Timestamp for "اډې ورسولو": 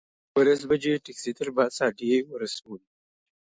1.87-2.85